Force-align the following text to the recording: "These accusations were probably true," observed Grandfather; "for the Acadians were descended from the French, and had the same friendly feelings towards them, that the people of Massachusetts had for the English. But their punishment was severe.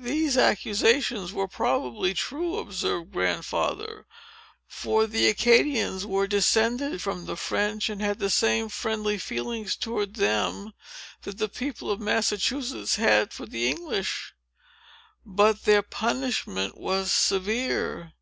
"These 0.00 0.38
accusations 0.38 1.30
were 1.34 1.46
probably 1.46 2.14
true," 2.14 2.56
observed 2.56 3.12
Grandfather; 3.12 4.06
"for 4.66 5.06
the 5.06 5.28
Acadians 5.28 6.06
were 6.06 6.26
descended 6.26 7.02
from 7.02 7.26
the 7.26 7.36
French, 7.36 7.90
and 7.90 8.00
had 8.00 8.18
the 8.18 8.30
same 8.30 8.70
friendly 8.70 9.18
feelings 9.18 9.76
towards 9.76 10.18
them, 10.18 10.72
that 11.24 11.36
the 11.36 11.50
people 11.50 11.90
of 11.90 12.00
Massachusetts 12.00 12.96
had 12.96 13.34
for 13.34 13.44
the 13.44 13.68
English. 13.68 14.32
But 15.26 15.64
their 15.64 15.82
punishment 15.82 16.78
was 16.78 17.12
severe. 17.12 18.14